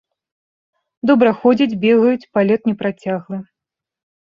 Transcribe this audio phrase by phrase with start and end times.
[1.11, 3.37] Добра ходзяць, бегаюць, палёт непрацяглы.